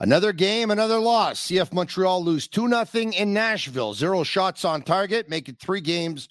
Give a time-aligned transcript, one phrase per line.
[0.00, 1.46] Another game, another loss.
[1.46, 3.92] CF Montreal lose 2 0 in Nashville.
[3.92, 6.28] Zero shots on target, make it three games,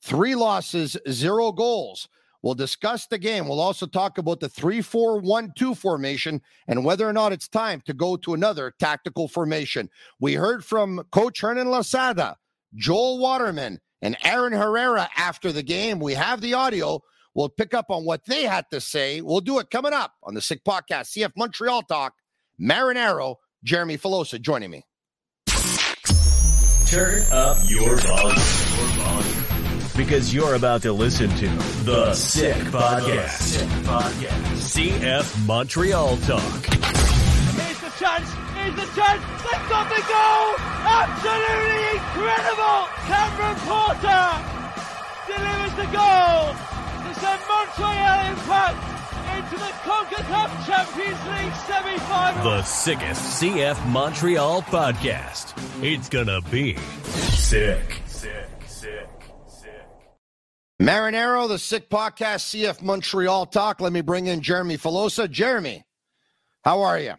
[0.00, 2.08] three losses, zero goals.
[2.42, 3.46] We'll discuss the game.
[3.46, 7.46] We'll also talk about the 3 4 1 2 formation and whether or not it's
[7.46, 9.90] time to go to another tactical formation.
[10.18, 12.36] We heard from Coach Hernan Losada,
[12.74, 16.00] Joel Waterman, and Aaron Herrera after the game.
[16.00, 17.00] We have the audio.
[17.34, 19.20] We'll pick up on what they had to say.
[19.20, 22.14] We'll do it coming up on the Sick Podcast, CF Montreal Talk.
[22.60, 24.84] Marinaro, Jeremy Filosa joining me.
[26.86, 28.38] Turn up your volume.
[29.96, 31.48] Because you're about to listen to
[31.84, 33.64] The Sick Podcast.
[34.56, 36.64] CF Montreal Talk.
[36.66, 38.28] Here's the chance.
[38.56, 39.22] Here's the chance.
[39.44, 40.56] They've got the goal.
[40.84, 42.88] Absolutely incredible.
[43.08, 44.28] Cameron Porter
[45.28, 46.56] delivers the goal
[47.04, 49.01] to send Montreal Impact
[49.36, 52.44] into the CONCACAF Champions League semi-final.
[52.44, 55.54] The sickest CF Montreal podcast.
[55.82, 58.02] It's gonna be sick.
[58.06, 59.08] Sick, sick,
[59.46, 59.86] sick.
[60.80, 63.80] Marinaro, the Sick Podcast, CF Montreal Talk.
[63.80, 65.30] Let me bring in Jeremy Filosa.
[65.30, 65.82] Jeremy,
[66.64, 67.12] how are you?
[67.12, 67.18] A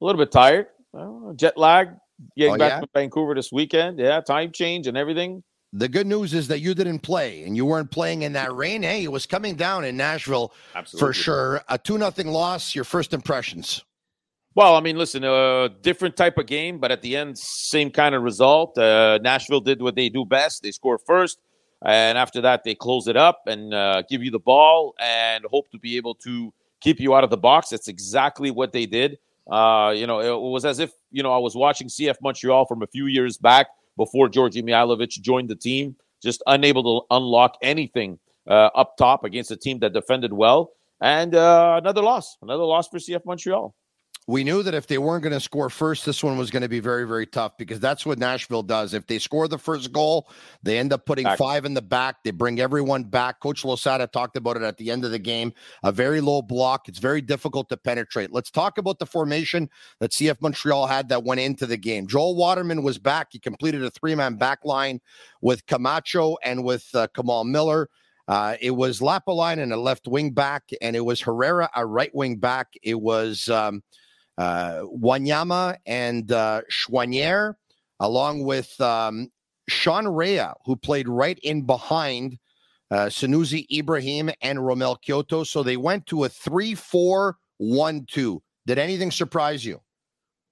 [0.00, 0.66] little bit tired.
[0.92, 1.88] Well, jet lag.
[2.36, 2.78] Getting oh, back yeah?
[2.80, 3.98] from Vancouver this weekend.
[3.98, 5.42] Yeah, time change and everything.
[5.76, 8.84] The good news is that you didn't play and you weren't playing in that rain.
[8.84, 11.06] Hey, it was coming down in Nashville Absolutely.
[11.08, 11.62] for sure.
[11.68, 12.76] A 2 nothing loss.
[12.76, 13.82] Your first impressions?
[14.54, 17.90] Well, I mean, listen, a uh, different type of game, but at the end, same
[17.90, 18.78] kind of result.
[18.78, 20.62] Uh, Nashville did what they do best.
[20.62, 21.40] They score first,
[21.84, 25.72] and after that, they close it up and uh, give you the ball and hope
[25.72, 27.70] to be able to keep you out of the box.
[27.70, 29.18] That's exactly what they did.
[29.50, 32.82] Uh, you know, it was as if you know I was watching CF Montreal from
[32.82, 33.66] a few years back
[33.96, 35.96] before Djordje Mihailovic joined the team.
[36.22, 38.18] Just unable to unlock anything
[38.48, 40.72] uh, up top against a team that defended well.
[41.00, 43.74] And uh, another loss, another loss for CF Montreal
[44.26, 46.68] we knew that if they weren't going to score first, this one was going to
[46.68, 48.94] be very, very tough because that's what Nashville does.
[48.94, 50.30] If they score the first goal,
[50.62, 51.36] they end up putting back.
[51.36, 52.24] five in the back.
[52.24, 53.40] They bring everyone back.
[53.40, 55.52] Coach Losada talked about it at the end of the game.
[55.82, 56.88] A very low block.
[56.88, 58.32] It's very difficult to penetrate.
[58.32, 59.68] Let's talk about the formation
[60.00, 62.06] that CF Montreal had that went into the game.
[62.06, 63.28] Joel Waterman was back.
[63.32, 65.00] He completed a three man back line
[65.42, 67.90] with Camacho and with uh, Kamal Miller.
[68.26, 72.14] Uh, it was Lappalainen and a left wing back, and it was Herrera a right
[72.14, 72.72] wing back.
[72.82, 73.50] It was.
[73.50, 73.82] Um,
[74.38, 77.54] uh, Wanyama and uh, Choinière,
[78.00, 79.30] along with um,
[79.68, 82.38] Sean Rea, who played right in behind
[82.90, 85.46] uh, Sunusi Ibrahim and Romell Quioto.
[85.46, 88.42] So they went to a 3 4 1 2.
[88.66, 89.80] Did anything surprise you?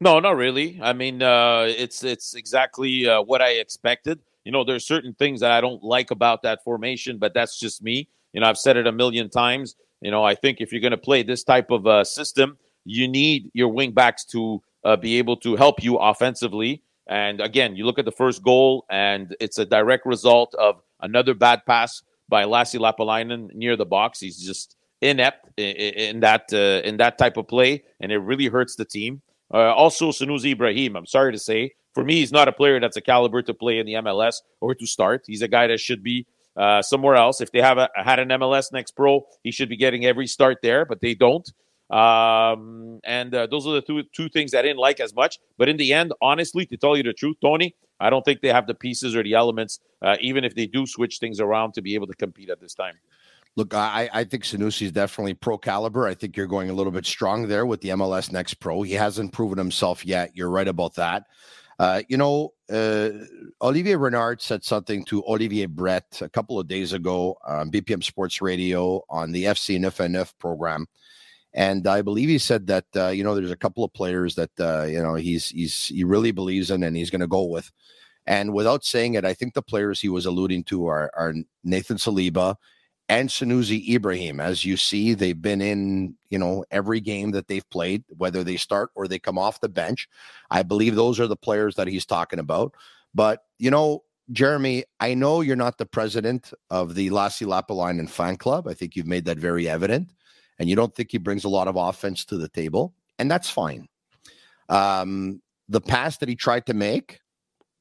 [0.01, 0.81] No, not really.
[0.83, 4.19] I mean, uh, it's it's exactly uh, what I expected.
[4.45, 7.83] You know, there's certain things that I don't like about that formation, but that's just
[7.83, 8.09] me.
[8.33, 9.77] You know, I've said it a million times.
[10.01, 13.09] You know, I think if you're going to play this type of uh, system, you
[13.09, 16.83] need your wing backs to uh, be able to help you offensively.
[17.09, 21.35] And again, you look at the first goal, and it's a direct result of another
[21.35, 24.21] bad pass by Lassi Lappalainen near the box.
[24.21, 28.77] He's just inept in, that uh, in that type of play, and it really hurts
[28.77, 29.21] the team.
[29.53, 30.97] Uh, also, Sunusi Ibrahim.
[30.97, 33.79] I'm sorry to say, for me, he's not a player that's a caliber to play
[33.79, 35.25] in the MLS or to start.
[35.27, 36.27] He's a guy that should be
[36.57, 37.41] uh, somewhere else.
[37.41, 40.59] If they have a, had an MLS Next Pro, he should be getting every start
[40.63, 41.51] there, but they don't.
[41.93, 45.39] Um, and uh, those are the two two things I didn't like as much.
[45.59, 48.49] But in the end, honestly, to tell you the truth, Tony, I don't think they
[48.49, 51.83] have the pieces or the elements, uh, even if they do switch things around to
[51.83, 52.95] be able to compete at this time.
[53.55, 56.07] Look, I, I think Sunusi is definitely pro caliber.
[56.07, 58.81] I think you're going a little bit strong there with the MLS Next Pro.
[58.81, 60.31] He hasn't proven himself yet.
[60.35, 61.27] You're right about that.
[61.79, 63.11] Uh, you know, uh,
[63.61, 68.41] Olivier Renard said something to Olivier Brett a couple of days ago on BPM Sports
[68.41, 70.87] Radio on the FC Neuf program
[71.55, 74.51] And I believe he said that uh, you know there's a couple of players that
[74.59, 77.71] uh, you know he's he's he really believes in and he's going to go with.
[78.27, 81.35] And without saying it, I think the players he was alluding to are, are
[81.65, 82.57] Nathan Saliba
[83.09, 84.41] and Sunusi Ibrahim.
[84.41, 88.57] As you see, they've been in, you know, every game that they've played, whether they
[88.57, 90.09] start or they come off the bench.
[90.51, 92.75] I believe those are the players that he's talking about.
[93.15, 98.37] But, you know, Jeremy, I know you're not the president of the Lassi Lappalainen fan
[98.37, 98.69] club.
[98.69, 100.13] I think you've made that very evident.
[100.63, 102.95] And you don't think he brings a lot of offense to the table.
[103.19, 103.89] And that's fine.
[104.69, 107.19] Um, the pass that he tried to make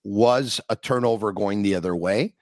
[0.03, 2.33] was a turnover going the other way.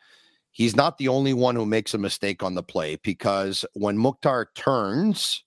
[0.52, 4.50] He's not the only one who makes a mistake on the play because when Mukhtar
[4.56, 5.44] turns,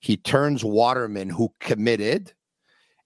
[0.00, 2.34] he turns Waterman, who committed,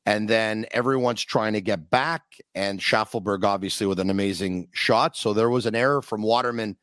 [0.05, 2.23] and then everyone's trying to get back.
[2.57, 5.17] And Shaffelburg, obviously, with an amazing shot.
[5.17, 6.77] So there was an error from Waterman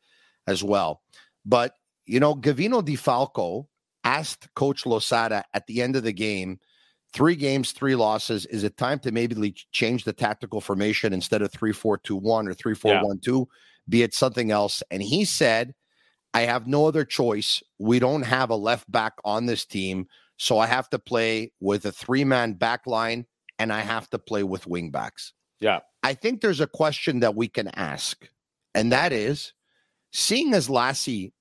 [0.46, 1.02] as well.
[1.44, 1.74] But,
[2.06, 3.68] you know, Gavino Di Falco
[4.04, 6.58] asked Coach Losada at the end of the game
[7.12, 8.46] three games, three losses.
[8.46, 12.48] Is it time to maybe change the tactical formation instead of 3 4 2 1
[12.48, 13.48] or 3 4 1 2?
[13.88, 14.82] Be it something else.
[14.90, 15.74] And he said,
[16.32, 17.62] I have no other choice.
[17.78, 20.06] We don't have a left back on this team.
[20.36, 23.26] So I have to play with a three man back line
[23.58, 25.32] and I have to play with wing backs.
[25.58, 25.80] Yeah.
[26.02, 28.26] I think there's a question that we can ask,
[28.74, 29.52] and that is
[30.12, 31.32] seeing as Lassi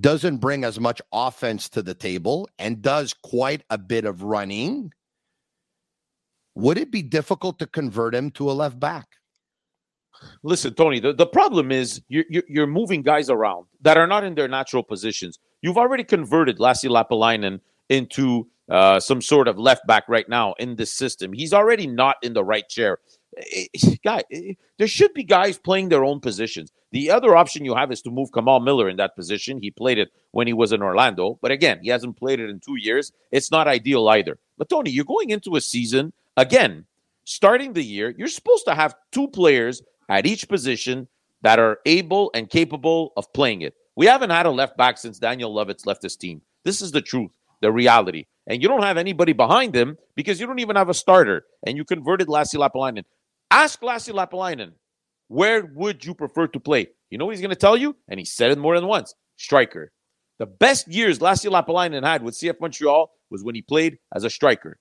[0.00, 4.92] doesn't bring as much offense to the table and does quite a bit of running,
[6.54, 9.06] would it be difficult to convert him to a left back?
[10.42, 14.34] Listen, Tony, the, the problem is you're, you're moving guys around that are not in
[14.34, 15.38] their natural positions.
[15.62, 20.76] You've already converted Lassi Lappalainen into uh, some sort of left back right now in
[20.76, 21.32] this system.
[21.32, 22.98] He's already not in the right chair.
[24.04, 26.72] Guy, eh, there should be guys playing their own positions.
[26.90, 29.58] The other option you have is to move Kamal Miller in that position.
[29.60, 32.60] He played it when he was in Orlando, but again, he hasn't played it in
[32.60, 33.12] two years.
[33.30, 34.38] It's not ideal either.
[34.58, 36.84] But Tony, you're going into a season again,
[37.24, 38.14] starting the year.
[38.16, 41.08] You're supposed to have two players at each position
[41.40, 43.74] that are able and capable of playing it.
[43.96, 46.42] We haven't had a left back since Daniel Lovitz left this team.
[46.64, 47.30] This is the truth,
[47.60, 48.26] the reality.
[48.46, 51.44] And you don't have anybody behind him because you don't even have a starter.
[51.66, 53.04] And you converted Lassi Lappalainen.
[53.52, 54.72] Ask Lassi Lappalainen,
[55.28, 56.88] where would you prefer to play?
[57.10, 57.94] You know what he's going to tell you?
[58.08, 59.92] And he said it more than once striker.
[60.38, 64.30] The best years Lassi Lappalainen had with CF Montreal was when he played as a
[64.30, 64.78] striker.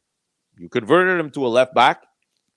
[0.58, 2.02] You converted him to a left back.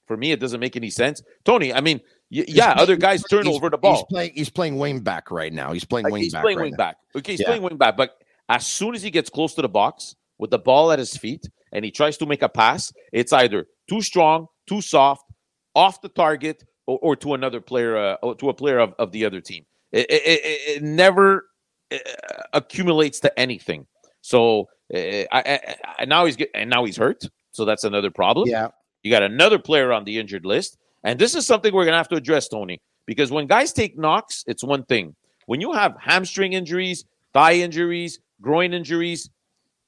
[0.07, 1.23] For me, it doesn't make any sense.
[1.45, 2.01] Tony, I mean,
[2.31, 3.95] y- yeah, other guys turn over the ball.
[3.97, 5.73] He's playing, he's playing wing back right now.
[5.73, 6.25] He's playing uh, wing back.
[6.25, 6.43] he's back.
[6.43, 6.77] playing right wing now.
[6.77, 6.97] back.
[7.17, 7.47] Okay, he's Yeah.
[7.47, 7.97] playing wing back.
[7.97, 8.17] But
[8.49, 11.49] as soon as he gets close to the box with the ball at his feet
[11.73, 15.24] and he tries to make a pass, it's either too strong, too soft,
[15.75, 19.13] off the target, or, or to another player, uh, or to a player of, of
[19.13, 19.65] the other team.
[19.93, 20.41] It, it,
[20.77, 21.47] it, never
[21.93, 21.99] uh,
[22.53, 23.87] accumulates to anything.
[24.21, 27.25] So uh, I, I, I now he's get, and now he's hurt.
[27.53, 28.49] So that's another problem.
[28.49, 28.69] Yeah.
[29.03, 30.77] You got another player on the injured list.
[31.05, 33.99] And this is something we're going to have to address, Tony, because when guys take
[33.99, 35.15] knocks, it's one thing.
[35.47, 37.05] When you have hamstring injuries,
[37.35, 39.29] thigh injuries, groin injuries,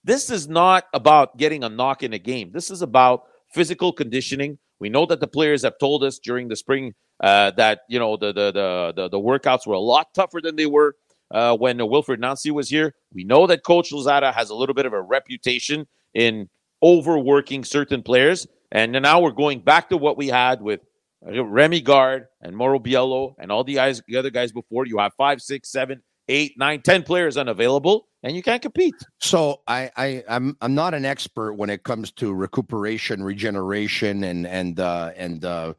[0.04, 2.52] this is not about getting a knock in a game.
[2.52, 4.58] This is about physical conditioning.
[4.78, 8.16] We know that the players have told us during the spring uh, that you know
[8.16, 10.96] the, the the the the workouts were a lot tougher than they were
[11.30, 12.94] uh, when Wilfried Nancy was here.
[13.12, 16.48] We know that Coach Losada has a little bit of a reputation in
[16.82, 20.80] overworking certain players, and now we're going back to what we had with
[21.26, 24.86] uh, Remy Garde and Mauro Biello and all the guys, the other guys before.
[24.86, 28.94] You have five, six, seven, eight, nine, ten players unavailable, and you can't compete.
[29.20, 34.46] So I, I I'm I'm not an expert when it comes to recuperation, regeneration, and
[34.46, 35.74] and uh, and uh,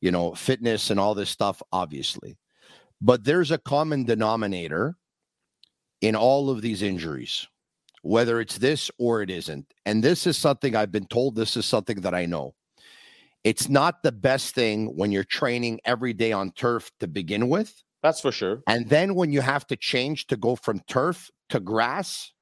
[0.00, 2.36] you know fitness and all this stuff, obviously.
[3.00, 4.96] But there's a common denominator
[6.00, 7.46] in all of these injuries,
[8.02, 9.66] whether it's this or it isn't.
[9.86, 11.34] And this is something I've been told.
[11.34, 12.54] This is something that I know.
[13.44, 17.82] It's not the best thing when you're training every day on turf to begin with.
[18.02, 18.62] That's for sure.
[18.66, 22.32] And then when you have to change to go from turf to grass,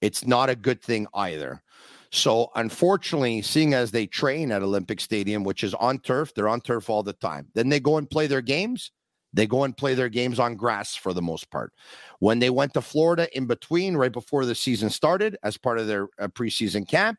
[0.00, 1.62] it's not a good thing either.
[2.10, 6.60] So, unfortunately, seeing as they train at Olympic Stadium, which is on turf, they're on
[6.62, 7.48] turf all the time.
[7.54, 8.92] Then they go and play their games.
[9.34, 11.72] They go and play their games on grass for the most part.
[12.18, 15.86] When they went to Florida in between, right before the season started, as part of
[15.86, 17.18] their uh, preseason camp,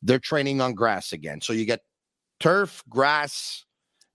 [0.00, 1.42] they're training on grass again.
[1.42, 1.80] So you get
[2.40, 3.66] turf, grass,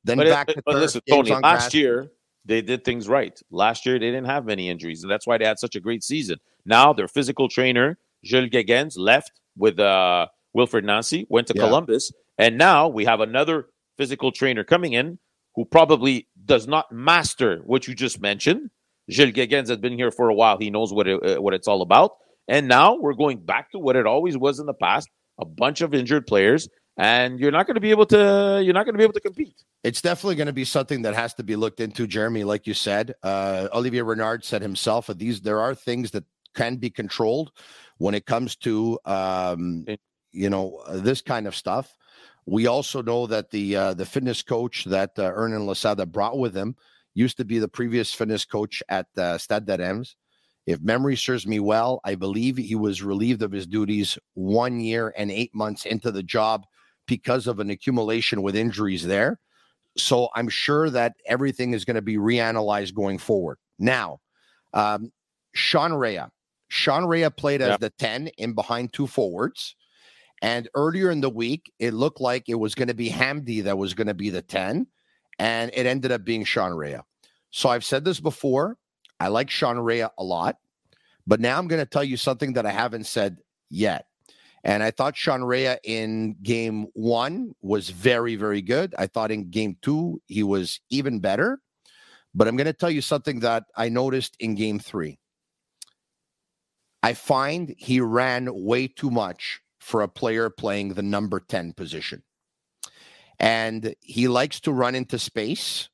[0.04, 0.82] then But, it- back to but turf.
[0.82, 1.74] listen, Tony, last grass.
[1.76, 2.10] year
[2.48, 3.40] they did things right.
[3.52, 6.04] Last year they didn't have many injuries, and that's why they had such a great
[6.04, 6.38] season.
[6.66, 11.64] Now their physical trainer, Jules Gegens, left with uh, Wilfried Nancy, went to Yeah.
[11.64, 15.20] Columbus, and now we have another physical trainer coming in
[15.56, 18.70] who probably does not master what you just mentioned.
[19.10, 20.58] Gilles Gegens has been here for a while.
[20.58, 22.12] He knows what it, uh, what it's all about.
[22.48, 25.82] And now we're going back to what it always was in the past: a bunch
[25.82, 28.62] of injured players, and you're not going to be able to.
[28.64, 29.54] You're not going to be able to compete.
[29.84, 32.44] It's definitely going to be something that has to be looked into, Jeremy.
[32.44, 36.26] Like you said, uh, Olivier Renard said himself that these there are things that
[36.56, 37.52] can be controlled
[38.00, 39.86] when it comes to um,
[40.32, 41.96] you know this kind of stuff.
[42.48, 46.56] We also know that the uh, the fitness coach that uh, Hernan Losada brought with
[46.56, 46.76] him
[47.14, 50.16] used to be the previous fitness coach at uh, Stade de Reims.
[50.66, 55.14] If memory serves me well, I believe he was relieved of his duties one year
[55.16, 56.66] and eight months into the job
[57.08, 59.40] because of an accumulation with injuries there.
[59.98, 63.58] So I'm sure that everything is going to be reanalyzed going forward.
[63.80, 64.20] Now,
[64.74, 65.12] um,
[65.54, 66.26] Sean Rea.
[66.70, 69.76] Sean Rea played as the 10 in behind two forwards.
[70.42, 73.78] And earlier in the week, it looked like it was going to be Hamdi that
[73.78, 74.86] was going to be the 10.
[75.40, 77.00] And it ended up being Sean Rea.
[77.50, 78.78] So I've said this before.
[79.20, 80.58] I like Sean Rea a lot.
[81.26, 83.38] But now I'm going to tell you something that I haven't said
[83.70, 84.06] yet.
[84.64, 88.94] And I thought Sean Rea in game one was very, very good.
[88.98, 91.60] I thought in game two, he was even better.
[92.34, 95.20] But I'm going to tell you something that I noticed in game three.
[97.02, 102.24] I find he ran way too much for a player playing the number 10 position.
[103.40, 105.90] And he likes to run into space.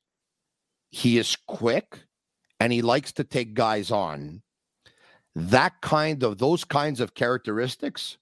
[0.90, 2.00] He is quick
[2.58, 4.42] and he likes to take guys on.
[5.34, 8.18] That kind of those kinds of characteristics,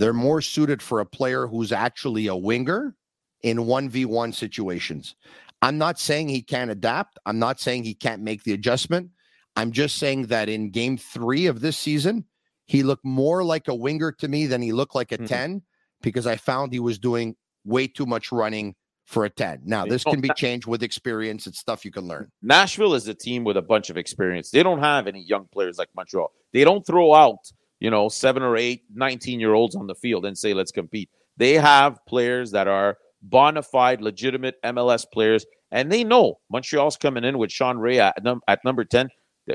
[0.00, 2.96] they're more suited for a player who's actually a winger
[3.42, 5.14] in 1v1 situations.
[5.60, 7.18] I'm not saying he can't adapt.
[7.26, 9.10] I'm not saying he can't make the adjustment.
[9.56, 12.24] I'm just saying that in game three of this season,
[12.64, 15.26] he looked more like a winger to me than he looked like a mm-hmm.
[15.26, 15.62] 10
[16.00, 19.62] because I found he was doing way too much running for a 10.
[19.64, 21.46] Now, this can be changed with experience.
[21.46, 22.30] It's stuff you can learn.
[22.40, 24.50] Nashville is a team with a bunch of experience.
[24.50, 26.32] They don't have any young players like Montreal.
[26.54, 30.24] They don't throw out, you know, seven or eight, 19 year olds on the field
[30.24, 31.10] and say, let's compete.
[31.36, 35.44] They have players that are bona fide, legitimate MLS players.
[35.72, 39.08] And they know Montreal's coming in with Sean Rea at, num- at number 10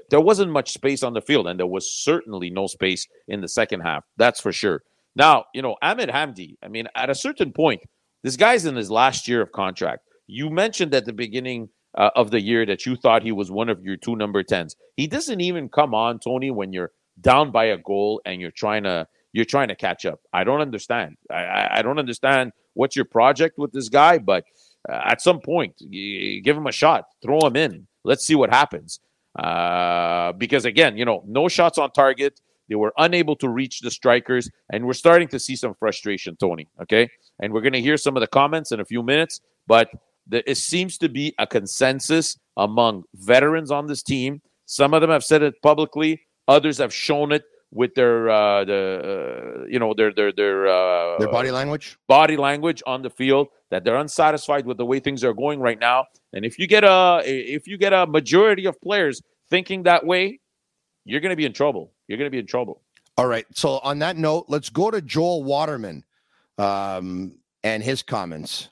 [0.10, 3.48] there wasn't much space on the field, and there was certainly no space in the
[3.48, 4.04] second half.
[4.18, 4.82] That's for sure.
[5.16, 7.82] Now, you know, Ahmed Hamdi, I mean, at a certain point,
[8.24, 10.04] this guy's in his last year of contract.
[10.28, 13.70] You mentioned at the beginning uh, of the year that you thought he was one
[13.70, 14.76] of your two number 10s.
[14.98, 16.92] He doesn't even come on, Tony, when you're
[17.22, 20.22] down by a goal and you're trying to you're trying to catch up.
[20.32, 21.18] I don't understand.
[21.30, 24.46] I, I don't understand what's your project with this guy, but
[24.88, 27.88] uh, at some point, give him a shot, throw him in.
[28.06, 29.00] Let's see what happens.
[29.38, 32.40] Uh, because again, you know, no shots on target.
[32.70, 36.68] They were unable to reach the strikers, and we're starting to see some frustration, Tony.
[36.82, 39.90] Okay, and we're going to hear some of the comments in a few minutes, but
[40.28, 44.42] the, it seems to be a consensus among veterans on this team.
[44.66, 46.22] Some of them have said it publicly.
[46.48, 51.18] Others have shown it with their uh, the uh, you know their their their uh,
[51.20, 51.98] their body language?
[52.08, 55.80] body language on the field that they're unsatisfied with the way things are going right
[55.80, 56.06] now.
[56.34, 60.40] And if you get a if you get a majority of players thinking that way
[61.06, 61.94] you're going to be in trouble.
[62.08, 62.82] You're going to be in trouble.
[63.18, 63.46] All right.
[63.54, 66.04] So on that note let's go to Joel Waterman
[66.58, 67.34] um,
[67.64, 68.70] and his comments.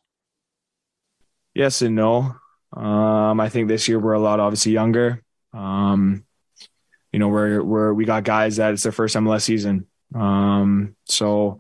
[1.54, 2.36] Yes and no.
[2.76, 5.22] Um, I think this year we're a lot obviously younger.
[5.54, 6.26] Um,
[7.14, 9.88] you know, we're, we're, we got guys that it's their first MLS season.
[10.16, 11.60] Um, so,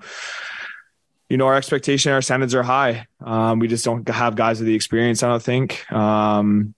[1.29, 3.07] you know, our expectation, our standards are high.
[3.23, 5.89] Um, we just don't have guys with the experience, I don't think.
[5.91, 6.73] Um,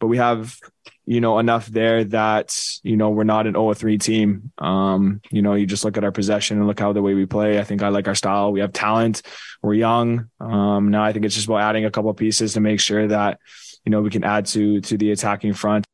[0.00, 0.58] but we have,
[1.06, 4.52] you know, enough there that, you know, we're not an 0 3 team.
[4.58, 7.26] Um, you know, you just look at our possession and look how the way we
[7.26, 7.58] play.
[7.60, 8.52] I think I like our style.
[8.52, 9.22] We have talent.
[9.62, 10.28] We're young.
[10.40, 13.38] Um, now I think it's just about adding a couple pieces to make sure that,
[13.84, 15.86] you know, we can add to, to the attacking front.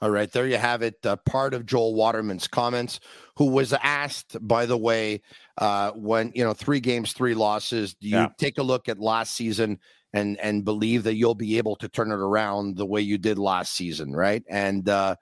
[0.00, 0.94] All right, there you have it.
[1.04, 3.00] Uh, part of Joel Waterman's comments,
[3.36, 5.22] who was asked, by the way,
[5.58, 7.94] uh, when you know three games, three losses.
[7.94, 8.28] Do you yeah.
[8.38, 9.80] take a look at last season
[10.12, 13.38] and and believe that you'll be able to turn it around the way you did
[13.38, 14.44] last season, right?
[14.48, 15.16] And uh,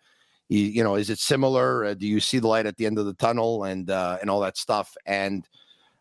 [0.49, 1.87] you, you know, is it similar?
[1.87, 4.29] Uh, do you see the light at the end of the tunnel and uh, and
[4.29, 4.95] all that stuff?
[5.07, 5.49] And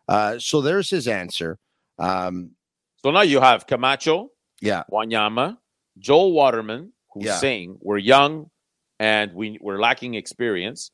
[0.06, 1.58] uh, so there's his answer.
[1.98, 2.50] Um,
[3.02, 4.28] so now you have Camacho,
[4.60, 5.56] yeah, Wanyama,
[5.98, 7.38] Joel Waterman, who's yeah.
[7.38, 8.50] saying we're young
[8.98, 10.90] and we were lacking experience.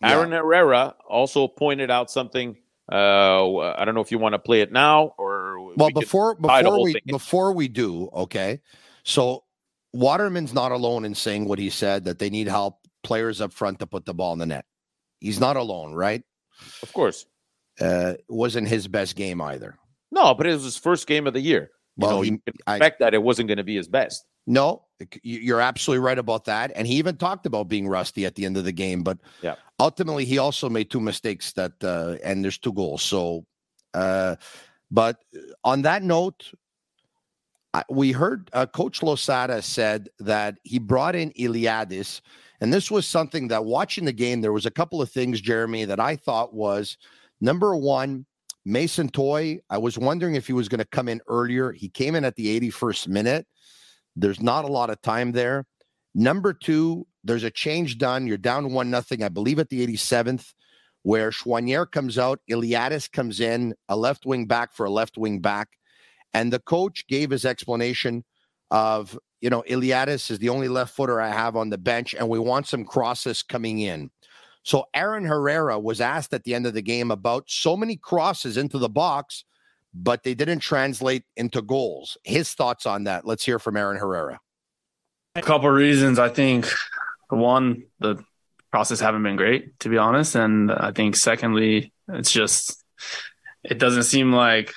[0.00, 0.12] Yeah.
[0.12, 2.56] Aaron Herrera also pointed out something.
[2.90, 6.34] Uh, I don't know if you want to play it now or well we before
[6.34, 8.10] before we before we do.
[8.12, 8.60] Okay,
[9.04, 9.44] so
[9.92, 13.78] Waterman's not alone in saying what he said that they need help players up front
[13.78, 14.66] to put the ball in the net.
[15.20, 16.22] He's not alone, right?
[16.82, 17.26] Of course.
[17.80, 19.76] Uh, wasn't his best game either.
[20.10, 21.70] No, but it was his first game of the year.
[21.96, 24.24] You well, know, he, expect I, that it wasn't going to be his best.
[24.46, 24.84] No,
[25.22, 26.72] you're absolutely right about that.
[26.74, 29.02] And he even talked about being rusty at the end of the game.
[29.02, 29.56] But yeah.
[29.78, 33.02] ultimately, he also made two mistakes that, uh, and there's two goals.
[33.02, 33.46] So,
[33.94, 34.36] uh,
[34.90, 35.24] but
[35.64, 36.52] on that note,
[37.88, 42.20] we heard uh, Coach Losada said that he brought in Iliadis,
[42.60, 45.84] and this was something that watching the game, there was a couple of things, Jeremy,
[45.86, 46.96] that I thought was
[47.40, 48.26] number one,
[48.64, 51.72] Mason Toye, I was wondering if he was going to come in earlier.
[51.72, 53.46] He came in at the 81st minute.
[54.16, 55.66] There's not a lot of time there.
[56.14, 58.26] Number two, there's a change done.
[58.26, 60.52] You're down one nothing, I believe, at the 87th,
[61.02, 65.40] where Choinière comes out, Iliadis comes in, a left wing back for a left wing
[65.40, 65.68] back.
[66.32, 68.24] And the coach gave his explanation
[68.70, 72.28] of, you know, Iliadis is the only left footer I have on the bench, and
[72.28, 74.10] we want some crosses coming in.
[74.62, 78.56] So Aaron Herrera was asked at the end of the game about so many crosses
[78.56, 79.44] into the box,
[79.94, 82.18] but they didn't translate into goals.
[82.24, 83.26] His thoughts on that.
[83.26, 84.40] Let's hear from Aaron Herrera.
[85.36, 86.18] A couple of reasons.
[86.18, 86.68] I think
[87.28, 88.22] one, the
[88.70, 90.34] process haven't been great, to be honest.
[90.34, 92.82] And I think secondly, it's just
[93.62, 94.72] it doesn't seem like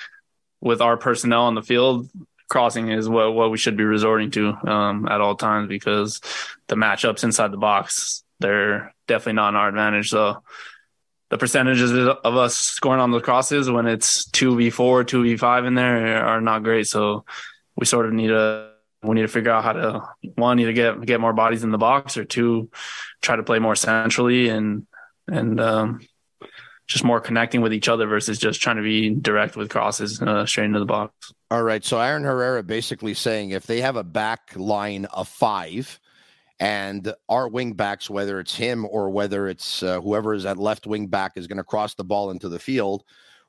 [0.60, 2.08] with our personnel on the field,
[2.48, 6.20] crossing is what, what we should be resorting to um, at all times because
[6.68, 10.10] the matchups inside the box, they're definitely not in our advantage.
[10.10, 10.42] So
[11.30, 16.40] the percentages of us scoring on the crosses when it's 2v4, 2v5 in there are
[16.40, 16.86] not great.
[16.86, 17.24] So
[17.76, 18.70] we sort of need to
[19.02, 21.78] we need to figure out how to one to get get more bodies in the
[21.78, 22.68] box or two
[23.22, 24.86] try to play more centrally and
[25.28, 26.00] and um,
[26.88, 30.46] just more connecting with each other versus just trying to be direct with crosses uh,
[30.46, 31.32] straight into the box.
[31.50, 31.84] All right.
[31.84, 36.00] So Aaron Herrera basically saying if they have a back line of five
[36.60, 40.86] and our wing backs, whether it's him or whether it's uh, whoever is at left
[40.86, 43.04] wing back is going to cross the ball into the field,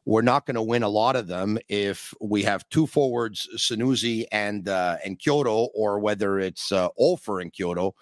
[0.06, 4.26] we're not going to win a lot of them if we have two forwards, Sunusi
[4.32, 7.94] and uh, and Quioto, or whether it's uh, Offor and Quioto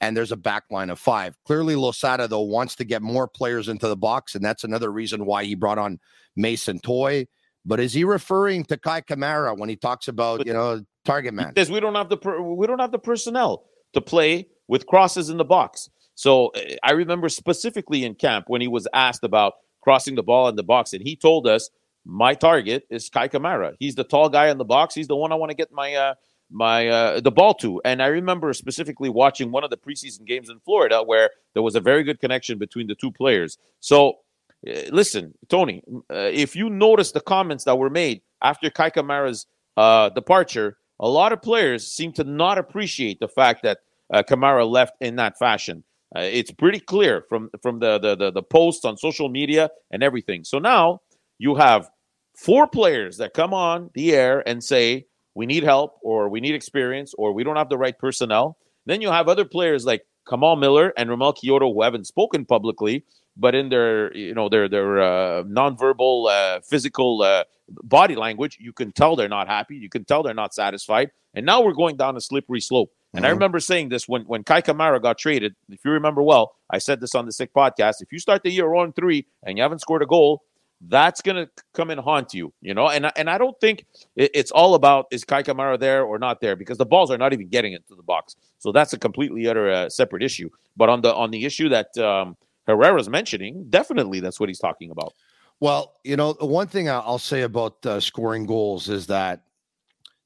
[0.00, 1.36] and there's a back line of five.
[1.44, 5.26] Clearly, Losada, though, wants to get more players into the box, and that's another reason
[5.26, 5.98] why he brought on
[6.36, 7.26] Mason Toye.
[7.66, 11.50] But is he referring to Kei Kamara when he talks about, you know, target man?
[11.50, 15.30] Because we don't have the per- we don't have the personnel to play with crosses
[15.30, 15.90] in the box.
[16.14, 20.48] So eh, I remember specifically in camp when he was asked about crossing the ball
[20.48, 21.70] in the box, and he told us
[22.04, 23.74] my target is Kei Kamara.
[23.78, 24.94] He's the tall guy in the box.
[24.94, 26.14] He's the one I want to get my uh,
[26.50, 27.80] my uh, the ball to.
[27.84, 31.74] And I remember specifically watching one of the preseason games in Florida where there was
[31.74, 33.58] a very good connection between the two players.
[33.80, 34.18] So
[34.66, 39.46] uh, listen, Tony, uh, if you notice the comments that were made after Kei Kamara's
[39.76, 43.78] uh, departure, a lot of players seem to not appreciate the fact that
[44.12, 45.82] uh, Kamara left in that fashion.
[46.14, 50.02] Uh, it's pretty clear from from the, the the the posts on social media and
[50.02, 50.44] everything.
[50.44, 51.00] So now
[51.38, 51.88] you have
[52.36, 56.54] four players that come on the air and say we need help or we need
[56.54, 58.58] experience or we don't have the right personnel.
[58.86, 63.04] Then you have other players like Kamal Miller and Romell Quioto who haven't spoken publicly,
[63.36, 68.72] but in their you know their their uh, nonverbal uh, physical uh, body language, you
[68.72, 69.76] can tell they're not happy.
[69.76, 71.10] You can tell they're not satisfied.
[71.34, 72.92] And now we're going down a slippery slope.
[73.12, 73.26] And mm-hmm.
[73.26, 75.54] I remember saying this when when Kei Kamara got traded.
[75.68, 78.02] If you remember well, I said this on the Sick podcast.
[78.02, 80.42] If you start the year on 3 and you haven't scored a goal,
[80.88, 82.88] that's going to come and haunt you, you know.
[82.88, 86.56] And and I don't think it's all about is Kei Kamara there or not there
[86.56, 88.36] because the balls are not even getting into the box.
[88.58, 90.50] So that's a completely other uh, separate issue.
[90.76, 92.36] But on the on the issue that um,
[92.70, 95.14] Herrera's mentioning, definitely that's what he's talking about.
[95.60, 99.44] Well, you know, the one thing I'll say about uh, scoring goals is that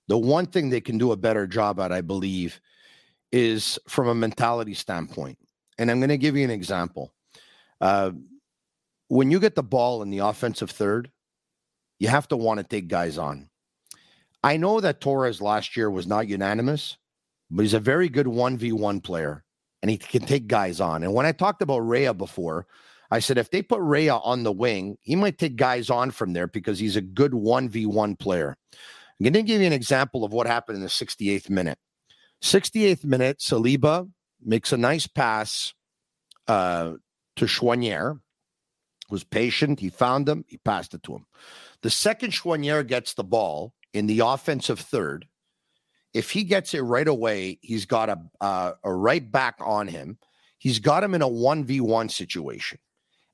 [0.07, 2.61] the one thing they can do a better job at, I believe,
[3.33, 5.39] is from a mentality standpoint.
[5.79, 7.13] And I'm going to give you an example.
[7.81, 8.13] Uh,
[9.09, 11.11] when you get the ball in the offensive third,
[11.99, 13.49] you have to want to take guys on.
[14.43, 16.97] I know that Torres last year was not unanimous,
[17.51, 19.45] but he's a very good 1v1 player
[19.85, 21.03] and he can take guys on.
[21.03, 22.67] And when I talked about Rea before,
[23.11, 26.33] I said if they put Rea on the wing, he might take guys on from
[26.33, 28.57] there because he's a good 1v1 player.
[28.73, 31.77] I'm going to give you an example of what happened in the 68th minute.
[32.43, 34.11] 68th minute, Saliba
[34.43, 35.75] makes a nice pass
[36.49, 36.95] uh,
[37.37, 38.21] to Choinière
[39.11, 39.81] was patient.
[39.81, 40.47] He found him.
[40.49, 41.27] He passed it to him.
[41.83, 45.27] The second Choinière gets the ball in the offensive third,
[46.15, 50.17] if he gets it right away, he's got a uh, a right back on him.
[50.59, 52.79] He's got him in a one v one situation.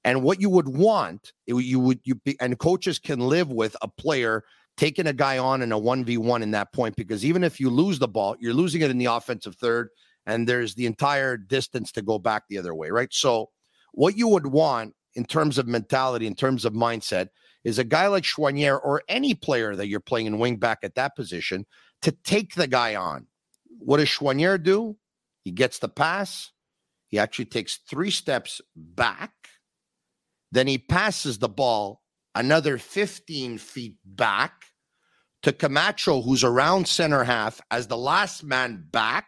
[0.02, 3.88] And what you would want, you would you be, and coaches can live with a
[3.88, 4.44] player
[4.78, 7.60] taking a guy on in a one v one in that point because even if
[7.60, 9.90] you lose the ball, you're losing it in the offensive third,
[10.26, 13.12] and there's the entire distance to go back the other way, right?
[13.12, 13.50] So
[13.92, 17.28] what you would want in terms of mentality, in terms of mindset,
[17.64, 20.94] is a guy like Choinière or any player that you're playing in wing back at
[20.94, 21.66] that position
[22.02, 23.26] to take the guy on.
[23.78, 24.96] what does Choinière do?
[25.42, 26.52] He gets the pass.
[27.08, 29.32] He actually takes three steps back.
[30.52, 32.02] Then he passes the ball
[32.34, 34.64] another 15 feet back
[35.42, 39.26] to Camacho, who's around center half as the last man back.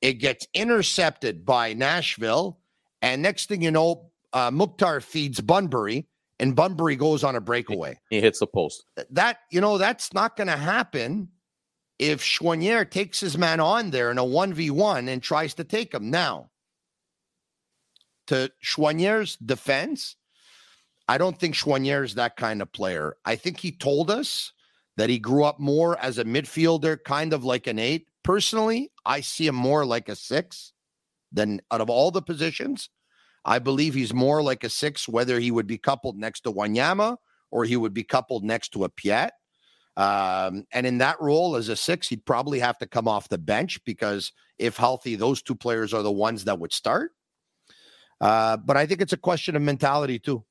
[0.00, 2.58] It gets intercepted by Nashville.
[3.00, 7.98] And next thing you know, uh, Mukhtar feeds Bunbury, and Bunbury goes on a breakaway.
[8.10, 8.84] He hits the post.
[9.10, 11.28] That, you know, that's not going to happen
[11.98, 16.10] if Choinière takes his man on there in a 1v1 and tries to take him.
[16.10, 16.50] Now,
[18.26, 20.16] to Choinière's defense,
[21.08, 23.16] I don't think Choinière is that kind of player.
[23.24, 24.52] I think he told us
[24.96, 28.08] that he grew up more as a midfielder, kind of like an eight.
[28.22, 30.72] Personally, I see him more like a six
[31.32, 32.88] than out of all the positions.
[33.44, 37.16] I believe he's more like a six, whether he would be coupled next to Wanyama
[37.50, 39.32] or he would be coupled next to a Piette.
[39.96, 43.38] Um, and in that role as a six, he'd probably have to come off the
[43.38, 47.12] bench because if healthy, those two players are the ones that would start.
[48.20, 50.44] Uh, but I think it's a question of mentality too.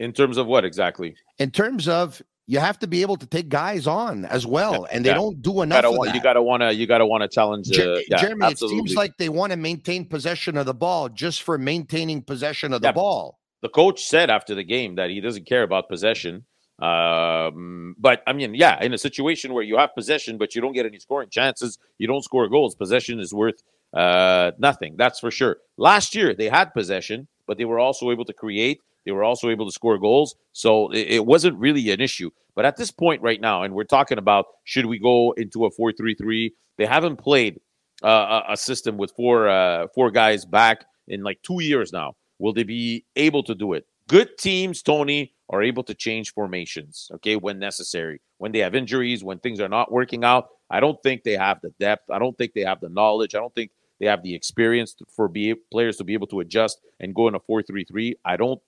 [0.00, 1.14] In terms of what exactly?
[1.38, 5.04] In terms of you have to be able to take guys on as well, and
[5.04, 5.14] they yeah.
[5.14, 5.84] don't do enough.
[5.84, 6.74] You gotta, you gotta want to.
[6.74, 7.70] You gotta want to challenge.
[7.70, 8.78] Uh, Jer- yeah, Jeremy, absolutely.
[8.78, 12.72] it seems like they want to maintain possession of the ball just for maintaining possession
[12.72, 12.92] of the yeah.
[12.92, 13.38] ball.
[13.62, 16.44] The coach said after the game that he doesn't care about possession.
[16.80, 20.72] Um, but I mean, yeah, in a situation where you have possession, but you don't
[20.72, 22.74] get any scoring chances, you don't score goals.
[22.74, 23.62] Possession is worth
[23.94, 24.96] uh, nothing.
[24.96, 25.58] That's for sure.
[25.76, 29.48] Last year they had possession, but they were also able to create they were also
[29.50, 30.36] able to score goals.
[30.52, 32.30] So it, it wasn't really an issue.
[32.54, 35.70] But at this point right now, and we're talking about should we go into a
[35.70, 37.60] 4 3 3, they haven't played
[38.02, 42.14] uh, a, system with four uh, four guys back in like two years now.
[42.38, 43.86] Will they be able to do it?
[44.08, 48.20] Good teams, Tony, are able to change formations, okay, when necessary.
[48.38, 51.60] When they have injuries, when things are not working out, I don't think they have
[51.62, 52.10] the depth.
[52.10, 53.34] I don't think they have the knowledge.
[53.34, 53.70] I don't think
[54.02, 57.36] they have the experience for be, players to be able to adjust and go in
[57.36, 58.16] a 4 3 3.
[58.24, 58.60] I don't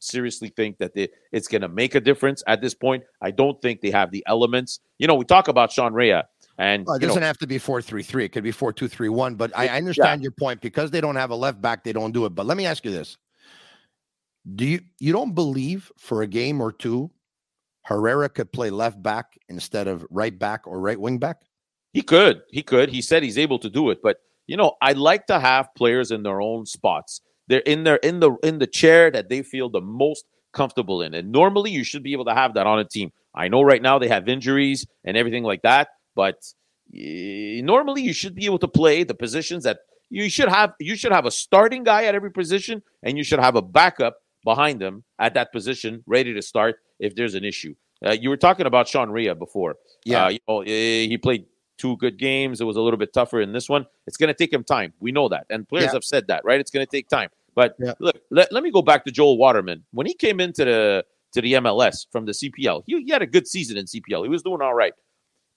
[0.00, 3.04] seriously think that they, it's going to make a difference at this point.
[3.22, 4.80] I don't think they have the elements.
[4.98, 6.22] You know, we talk about Sean Rea.
[6.58, 8.24] And well, it doesn't know, have to be four three three.
[8.24, 9.36] It could be four two three one.
[9.36, 10.24] But I, I understand yeah.
[10.24, 12.30] your point because they don't have a left back, they don't do it.
[12.30, 13.16] But let me ask you this:
[14.56, 17.10] Do you you don't believe for a game or two,
[17.84, 21.42] Herrera could play left back instead of right back or right wing back?
[21.94, 22.42] He could.
[22.50, 22.90] He could.
[22.90, 24.02] He said he's able to do it.
[24.02, 24.18] But
[24.50, 27.20] you know, I like to have players in their own spots.
[27.46, 31.14] They're in their in the in the chair that they feel the most comfortable in.
[31.14, 33.12] And normally you should be able to have that on a team.
[33.32, 36.42] I know right now they have injuries and everything like that, but
[36.92, 39.78] normally you should be able to play the positions that
[40.10, 43.38] you should have you should have a starting guy at every position and you should
[43.38, 47.72] have a backup behind them at that position ready to start if there's an issue.
[48.04, 49.76] Uh, you were talking about Sean Rea before.
[50.04, 51.44] Yeah, uh, you know, he played
[51.80, 52.60] two good games.
[52.60, 53.86] It was a little bit tougher in this one.
[54.06, 54.92] It's going to take him time.
[55.00, 55.92] We know that, and players yeah.
[55.94, 56.60] have said that, right?
[56.60, 57.30] It's going to take time.
[57.54, 57.94] But yeah.
[57.98, 59.84] look, let, let me go back to Joel Waterman.
[59.92, 63.26] When he came into the to the MLS from the CPL, he, he had a
[63.26, 64.24] good season in CPL.
[64.24, 64.92] He was doing all right.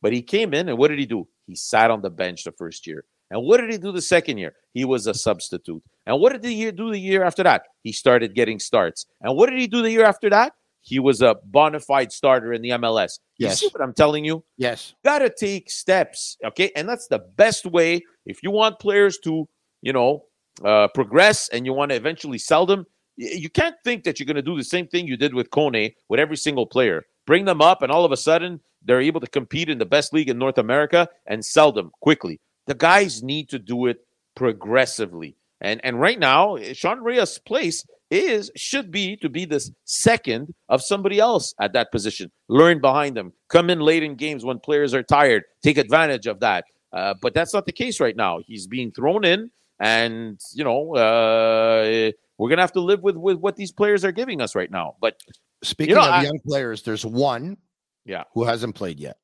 [0.02, 1.28] But he came in and what did he do?
[1.48, 3.06] He sat on the bench the first year.
[3.32, 4.54] And what did he do the second year?
[4.74, 5.82] He was a substitute.
[6.06, 7.64] And what did he do the year after that?
[7.82, 9.08] He started getting starts.
[9.22, 10.54] And what did he do the year after that?
[10.84, 13.20] He was a bona fide starter in the MLS.
[13.38, 13.62] You yes.
[13.62, 14.44] see what I'm telling you?
[14.58, 14.94] Yes.
[15.04, 16.38] Got to take steps.
[16.46, 16.72] Okay.
[16.76, 18.04] And that's the best way.
[18.26, 19.48] If you want players to,
[19.82, 20.26] you know,
[20.64, 24.36] uh, progress and you want to eventually sell them, you can't think that you're going
[24.36, 27.06] to do the same thing you did with Kone with every single player.
[27.26, 30.14] Bring them up, and all of a sudden they're able to compete in the best
[30.14, 32.42] league in North America and sell them quickly.
[32.68, 35.38] The guys need to do it progressively.
[35.62, 40.82] And and right now, Sean Rea's place is should be to be the second of
[40.82, 42.32] somebody else at that position.
[42.48, 43.34] Learn behind them.
[43.50, 45.44] Come in late in games when players are tired.
[45.64, 46.66] Take advantage of that.
[46.92, 48.40] Uh, but that's not the case right now.
[48.46, 49.50] He's being thrown in
[49.80, 54.12] and you know uh, we're gonna have to live with with what these players are
[54.12, 54.96] giving us right now.
[55.02, 55.20] But
[55.64, 57.58] speaking you know, of I, young players, there's one,
[58.06, 59.18] yeah, who hasn't played yet.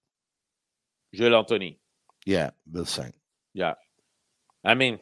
[1.13, 1.79] Jules-Anthony.
[2.25, 3.13] Yeah, the same.
[3.53, 3.73] Yeah,
[4.63, 4.99] I mean,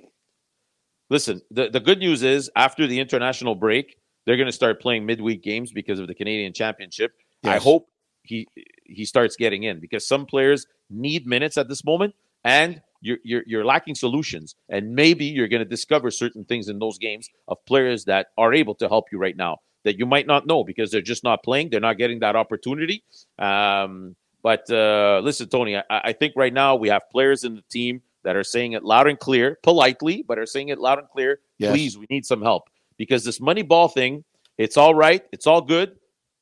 [1.10, 1.42] listen.
[1.52, 5.44] The the good news is after the international break, they're going to start playing midweek
[5.44, 7.14] games because of the Canadian Championship.
[7.44, 7.56] Yes.
[7.56, 7.90] I hope
[8.24, 8.48] he
[8.84, 13.44] he starts getting in because some players need minutes at this moment, and you're, you're,
[13.46, 14.56] you're lacking solutions.
[14.70, 18.54] And maybe you're going to discover certain things in those games of players that are
[18.54, 21.44] able to help you right now that you might not know because they're just not
[21.44, 21.70] playing.
[21.70, 23.04] They're not getting that opportunity.
[23.40, 27.64] Um, but uh, listen, Tony, I, I think right now we have players in the
[27.70, 31.08] team that are saying it loud and clear, politely, but are saying it loud and
[31.08, 31.40] clear.
[31.60, 31.72] Yes.
[31.72, 34.26] Please, we need some help because this money ball thing,
[34.58, 35.96] it's all right, it's all good,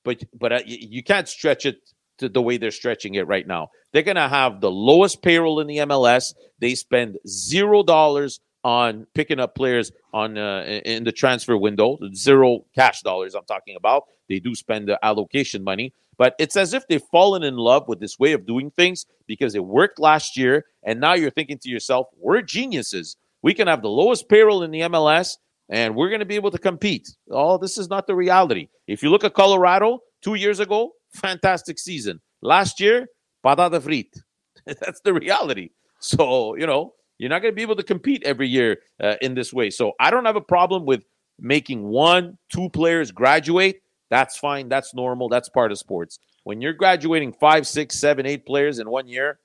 [0.04, 1.78] but but uh, you can't stretch it
[2.17, 3.69] to the way they're stretching it right now.
[3.93, 6.34] They're going to have the lowest payroll in the MLS.
[6.58, 12.65] They spend zero dollars on picking up players on uh, in the transfer window, zero
[12.73, 13.36] cash dollars.
[13.36, 14.06] I'm talking about.
[14.28, 17.99] They do spend the allocation money, but it's as if they've fallen in love with
[17.99, 21.69] this way of doing things because it worked last year, and now you're thinking to
[21.69, 23.15] yourself, "We're geniuses.
[23.43, 26.51] We can have the lowest payroll in the MLS." And we're going to be able
[26.51, 27.10] to compete.
[27.32, 28.69] Oh, this is not the reality.
[28.86, 32.21] If you look at Colorado two years ago, fantastic season.
[32.43, 33.08] Last year,
[33.43, 34.13] patata frite.
[34.67, 35.69] That's the reality.
[35.99, 39.36] So, you know, you're not going to be able to compete every year uh, in
[39.36, 39.69] this way.
[39.69, 41.04] So, I don't have a problem with
[41.39, 43.82] making one, two players graduate.
[44.10, 44.69] That's fine.
[44.69, 45.30] That's normal.
[45.30, 46.19] That's part of sports.
[46.43, 49.39] When you're graduating five, six, seven, eight players in one year,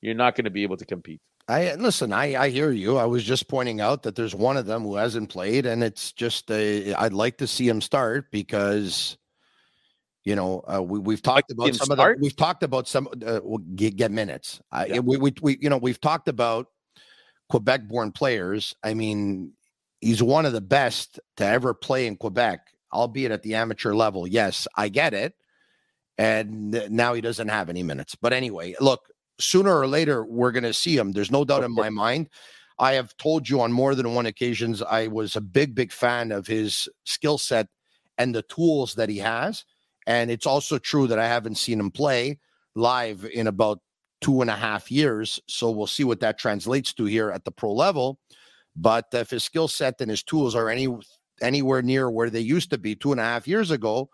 [0.00, 1.20] you're not going to be able to compete.
[1.48, 2.12] I listen.
[2.12, 2.96] I I hear you.
[2.96, 6.10] I was just pointing out that there's one of them who hasn't played, and it's
[6.10, 6.92] just a.
[6.94, 9.16] I'd like to see him start because
[10.24, 12.16] you know, uh, we we've talked about some start?
[12.16, 13.38] of the we've talked about some uh,
[13.76, 14.60] get, get, minutes.
[14.72, 14.98] Yeah.
[14.98, 16.66] we, we we you know we've talked about
[17.48, 18.74] Quebec-born players.
[18.82, 19.52] I mean,
[20.00, 22.60] he's one of the best to ever play in Quebec,
[22.92, 24.26] albeit at the amateur level.
[24.26, 25.34] Yes, I get it.
[26.18, 28.14] And now he doesn't have any minutes.
[28.14, 31.12] But anyway, look, sooner or later we're going to see him.
[31.12, 32.30] There's no doubt in my mind.
[32.78, 36.32] I have told you on more than one occasions I was a big, big fan
[36.32, 37.68] of his skill set
[38.18, 39.64] and the tools that he has.
[40.06, 42.38] And it's also true that I haven't seen him play
[42.74, 43.80] live in about
[44.20, 45.40] two and a half years.
[45.46, 48.18] So we'll see what that translates to here at the pro level.
[48.74, 50.88] But if his skill set and his tools are any
[51.42, 54.08] anywhere near where they used to be two and a half years ago,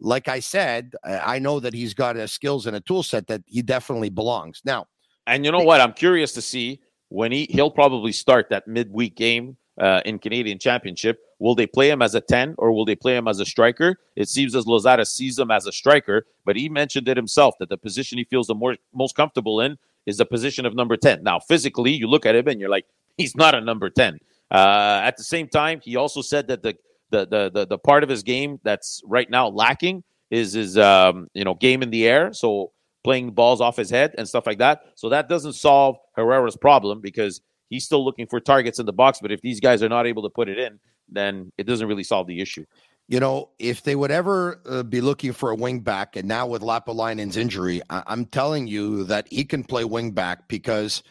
[0.00, 3.42] like I said, I know that he's got a skills and a tool set that
[3.46, 4.60] he definitely belongs.
[4.64, 4.86] Now,
[5.26, 5.80] and you know what?
[5.80, 10.58] I'm curious to see when he he'll probably start that midweek game uh, in Canadian
[10.58, 11.20] Championship.
[11.38, 13.98] Will they play him as a 10 or will they play him as a striker?
[14.14, 17.68] It seems as Losada sees him as a striker, but he mentioned it himself that
[17.68, 21.22] the position he feels the more most comfortable in is the position of number 10.
[21.22, 22.86] Now, physically, you look at him and you're like,
[23.16, 24.18] he's not a number 10.
[24.50, 26.76] Uh, at the same time, he also said that the,
[27.10, 31.28] the the the the part of his game that's right now lacking is his um,
[31.34, 32.32] you know game in the air.
[32.32, 32.72] So
[33.04, 34.80] playing balls off his head and stuff like that.
[34.96, 39.18] So that doesn't solve Herrera's problem because he's still looking for targets in the box.
[39.20, 42.04] But if these guys are not able to put it in, then it doesn't really
[42.04, 42.64] solve the issue.
[43.08, 46.46] You know, if they would ever uh, be looking for a wing back, and now
[46.48, 51.04] with Lappalainen's injury, I- am telling you that he can play wing back because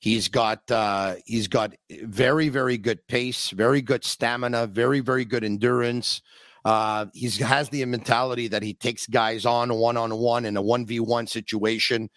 [0.00, 5.44] he's got uh, he's got very very good pace, very good stamina, very very good
[5.44, 6.22] endurance.
[6.64, 10.62] Uh, he has the mentality that he takes guys on one on one in a
[10.62, 12.08] one v one situation.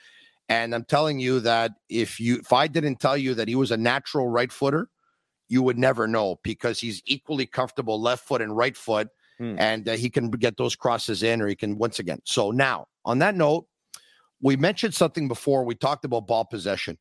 [0.50, 3.72] And I'm telling you that if you if I didn't tell you that he was
[3.72, 4.90] a natural right footer,
[5.48, 9.56] you would never know because he's equally comfortable left foot and right foot, hmm.
[9.58, 12.20] and uh, he can get those crosses in, or he can once again.
[12.26, 13.68] So now, on that note,
[14.42, 15.64] we mentioned something before.
[15.64, 16.98] We talked about ball possession.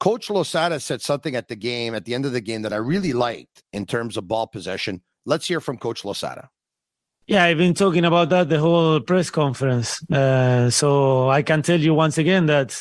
[0.00, 2.76] Coach Losada said something at the game, at the end of the game, that I
[2.76, 5.00] really liked in terms of ball possession.
[5.24, 6.50] Let's hear from Coach Losada.
[7.26, 10.02] Yeah, I've been talking about that the whole press conference.
[10.10, 12.78] Uh, so I can tell you once again that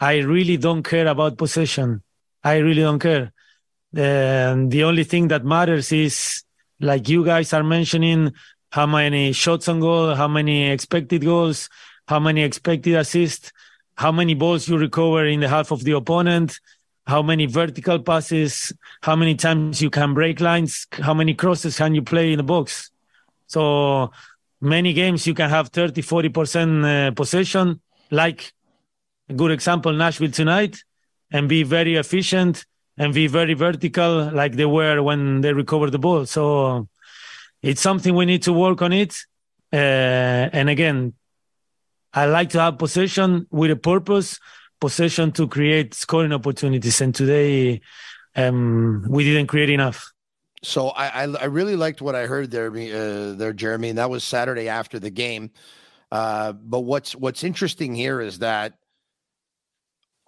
[0.00, 2.02] I really don't care about possession.
[2.42, 3.32] I really don't care.
[3.94, 6.42] And the only thing that matters is,
[6.80, 8.32] like you guys are mentioning,
[8.72, 11.68] how many shots on goal, how many expected goals,
[12.08, 13.52] how many expected assists,
[13.94, 16.58] how many balls you recover in the half of the opponent,
[17.06, 21.94] how many vertical passes, how many times you can break lines, how many crosses can
[21.94, 22.89] you play in the box.
[23.50, 24.12] So
[24.60, 27.80] many games you can have 30, 40% uh, possession,
[28.12, 28.52] like
[29.28, 30.76] a good example, Nashville tonight,
[31.32, 32.64] and be very efficient
[32.96, 36.26] and be very vertical like they were when they recovered the ball.
[36.26, 36.86] So
[37.60, 39.16] it's something we need to work on it.
[39.72, 41.14] Uh, and again,
[42.14, 44.38] I like to have possession with a purpose,
[44.80, 47.00] possession to create scoring opportunities.
[47.00, 47.80] And today,
[48.36, 50.12] um, we didn't create enough.
[50.62, 54.10] So I, I, I really liked what I heard there, uh, there, Jeremy, and that
[54.10, 55.50] was Saturday after the game.
[56.12, 58.74] Uh, but what's what's interesting here is that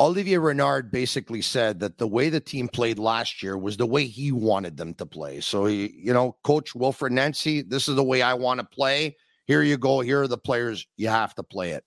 [0.00, 4.06] Olivier Renard basically said that the way the team played last year was the way
[4.06, 5.40] he wanted them to play.
[5.40, 9.16] So, he, you know, Coach Wilfried Nancy, this is the way I want to play.
[9.46, 10.00] Here you go.
[10.00, 10.86] Here are the players.
[10.96, 11.84] You have to play it.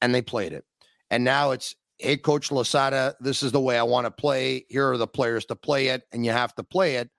[0.00, 0.64] And they played it.
[1.10, 4.64] And now it's, hey, Coach Losada, this is the way I want to play.
[4.68, 7.10] Here are the players to play it, and you have to play it.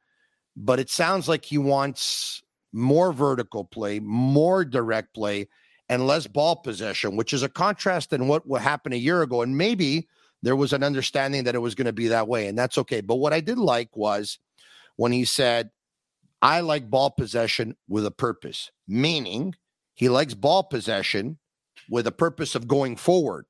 [0.55, 5.47] But it sounds like he wants more vertical play, more direct play,
[5.89, 9.41] and less ball possession, which is a contrast than what would happen a year ago.
[9.41, 10.07] And maybe
[10.41, 13.01] there was an understanding that it was going to be that way, and that's okay.
[13.01, 14.39] But what I did like was
[14.95, 15.71] when he said,
[16.41, 19.55] I like ball possession with a purpose, meaning
[19.93, 21.37] he likes ball possession
[21.89, 23.45] with a purpose of going forward.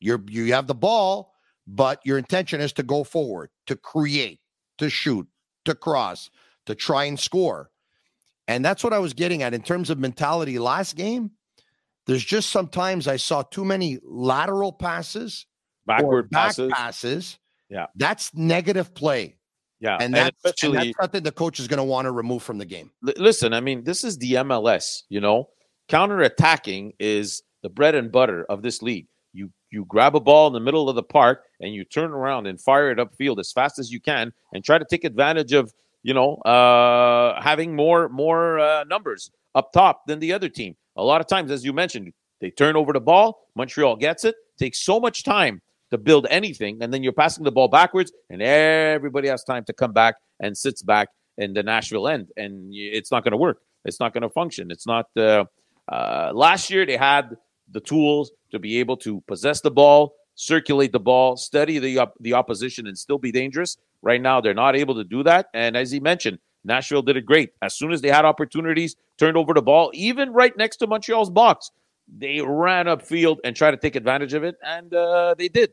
[0.00, 1.34] You're you have the ball,
[1.66, 4.40] but your intention is to go forward, to create,
[4.78, 5.28] to shoot,
[5.64, 6.30] to cross,
[6.66, 7.70] to try and score.
[8.48, 11.32] And that's what I was getting at in terms of mentality last game.
[12.06, 15.46] There's just sometimes I saw too many lateral passes,
[15.86, 16.72] backward back passes.
[16.72, 17.38] passes.
[17.70, 17.86] Yeah.
[17.94, 19.36] That's negative play.
[19.80, 22.58] Yeah, And that's, and that's something the coach is going to want to remove from
[22.58, 22.92] the game.
[23.06, 25.48] L- listen, I mean, this is the MLS, you know.
[25.88, 29.08] Counter-attacking is the bread and butter of this league.
[29.72, 32.60] You grab a ball in the middle of the park and you turn around and
[32.60, 36.12] fire it upfield as fast as you can and try to take advantage of, you
[36.12, 40.76] know, uh having more more uh, numbers up top than the other team.
[40.96, 44.34] A lot of times as you mentioned, they turn over the ball, Montreal gets it,
[44.58, 48.42] takes so much time to build anything and then you're passing the ball backwards and
[48.42, 51.08] everybody has time to come back and sits back
[51.38, 53.62] in the Nashville end and it's not going to work.
[53.86, 54.70] It's not going to function.
[54.70, 55.06] It's not.
[55.16, 55.46] Uh,
[55.88, 57.36] uh, last year they had
[57.72, 62.14] the tools to be able to possess the ball, circulate the ball, study the op-
[62.20, 63.76] the opposition, and still be dangerous.
[64.02, 65.46] Right now they're not able to do that.
[65.54, 67.52] And as he mentioned, Nashville did it great.
[67.62, 71.30] As soon as they had opportunities, turned over the ball, even right next to Montreal's
[71.30, 71.70] box,
[72.18, 75.72] they ran upfield and tried to take advantage of it, and uh, they did.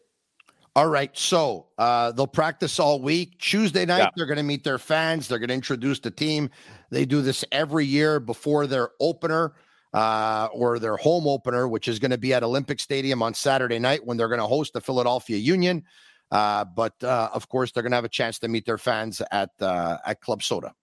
[0.75, 1.15] All right.
[1.17, 3.37] So uh, they'll practice all week.
[3.39, 4.09] Tuesday night, Yeah.
[4.15, 5.27] they're going to meet their fans.
[5.27, 6.49] They're going to introduce the team.
[6.91, 9.53] They do this every year before their opener
[9.93, 13.79] uh, or their home opener, which is going to be at Olympic Stadium on Saturday
[13.79, 15.83] night when they're going to host the Philadelphia Union.
[16.31, 19.21] Uh, but uh, of course, they're going to have a chance to meet their fans
[19.31, 20.73] at uh, at Club Soda.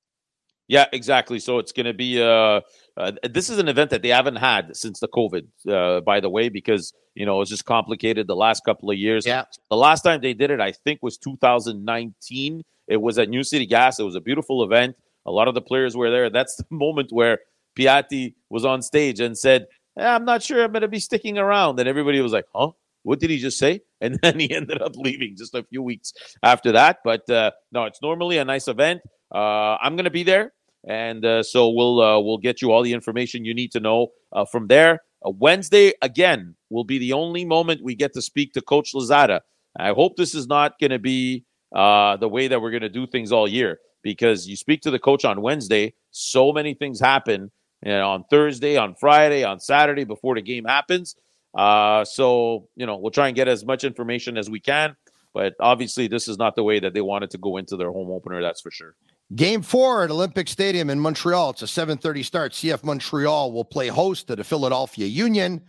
[0.69, 1.39] Yeah, exactly.
[1.39, 2.61] So it's going to be uh,
[2.97, 6.29] uh, this is an event that they haven't had since the COVID, uh, by the
[6.29, 9.25] way, because you know it's just complicated the last couple of years.
[9.25, 9.45] Yeah.
[9.71, 12.65] The last time they did it, I think, was 2019.
[12.89, 14.01] It was at New City Gas.
[14.01, 14.97] It was a beautiful event.
[15.27, 16.31] A lot of the players were there.
[16.31, 17.39] That's the moment where
[17.79, 19.67] Piatti was on stage and said,
[19.99, 22.71] "Eh, "I'm not sure I'm going to be sticking around," and everybody was like, "Huh."
[23.03, 23.83] What did he just say?
[24.01, 26.13] And then he ended up leaving just a few weeks
[26.43, 26.99] after that.
[27.05, 29.01] But uh, no, it's normally a nice event.
[29.35, 30.53] Uh, I'm going to be there
[30.87, 34.09] and uh, so we'll uh, we'll get you all the information you need to know
[34.33, 35.01] uh, from there.
[35.27, 39.43] Uh, Wednesday again will be the only moment we get to speak to Coach Losada.
[39.79, 42.89] I hope this is not going to be uh, the way that we're going to
[42.89, 47.01] do things all year because you speak to the coach on Wednesday, so many things
[47.01, 47.51] happen
[47.85, 51.17] you know, on Thursday, on Friday, on Saturday before the game happens.
[51.57, 54.95] Uh, so you know we'll try and get as much information as we can,
[55.33, 58.11] but obviously this is not the way that they wanted to go into their home
[58.11, 58.43] opener.
[58.43, 58.95] That's for sure.
[59.35, 61.51] Game four at Olympic Stadium in Montreal.
[61.51, 62.53] It's a 7:30 start.
[62.53, 65.65] CF Montreal will play host to the Philadelphia Union,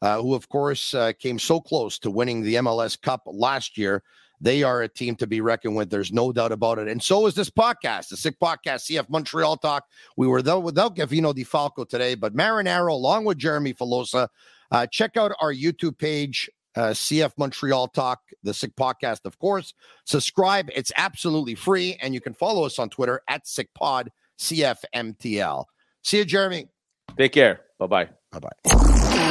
[0.00, 4.02] uh, who, of course, uh, came so close to winning the MLS Cup last year.
[4.44, 5.88] They are a team to be reckoned with.
[5.88, 6.86] There's no doubt about it.
[6.86, 9.84] And so is this podcast, the Sick Podcast, CF Montreal Talk.
[10.18, 14.28] We were though without Gavino Di Falco today, but Marinaro along with Jeremy Filosa,
[14.70, 19.72] Uh, check out our YouTube page, uh, CF Montreal Talk, the Sick Podcast, of course.
[20.04, 20.68] Subscribe.
[20.74, 21.96] It's absolutely free.
[22.02, 25.64] And you can follow us on Twitter at SickPod, CFMTL.
[26.02, 26.68] See you, Jeremy.
[27.16, 27.60] Take care.
[27.78, 28.08] Bye bye.
[28.32, 29.30] Bye bye.